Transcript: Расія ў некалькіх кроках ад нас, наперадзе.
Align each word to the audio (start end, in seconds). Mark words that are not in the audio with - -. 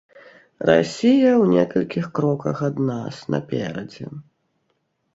Расія 0.69 1.31
ў 1.43 1.45
некалькіх 1.59 2.05
кроках 2.17 2.57
ад 2.71 2.83
нас, 2.91 3.15
наперадзе. 3.37 4.05